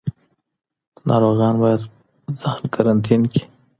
[1.09, 1.81] ناروغان باید
[2.41, 3.41] ځان قرنطین کړي.